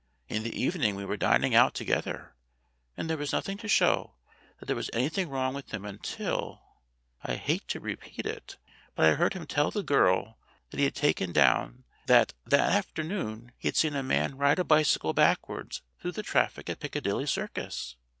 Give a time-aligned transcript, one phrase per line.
[0.27, 2.35] In the evening we were dining out together,
[2.97, 4.15] and there was nothing to show
[4.59, 6.63] that there was anything wrong with him until
[7.23, 8.57] I hate to repeat it
[8.95, 10.39] but I heard him tell the girl
[10.71, 14.57] that he had taken down, that that after noon he had seen a man ride
[14.57, 17.95] a bicycle backwards through the traffic at Piccadilly Circus.